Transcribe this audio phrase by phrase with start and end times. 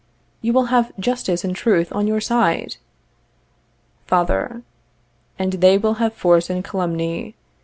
[0.41, 2.77] _You will have justice and truth on your side.
[4.07, 4.63] Father.
[5.37, 7.35] And they will have force and calumny.